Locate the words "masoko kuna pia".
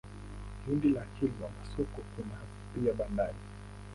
1.55-2.91